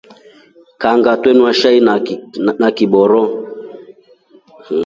Kangama 0.81 1.19
twenywa 1.21 1.51
shai 1.59 1.79
na 2.61 2.69
kiboro. 2.77 3.21